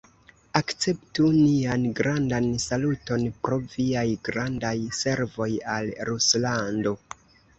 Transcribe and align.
Akceptu 0.59 1.25
nian 1.33 1.83
grandan 1.99 2.47
saluton 2.63 3.27
pro 3.47 3.59
viaj 3.75 4.05
grandaj 4.29 4.73
servoj 5.01 5.51
al 5.77 5.93
Ruslando! 6.11 6.95